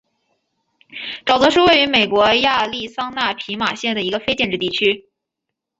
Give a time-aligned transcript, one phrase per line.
[1.27, 5.05] 沼泽是位于美国亚利桑那州皮马县的一个非建制地区。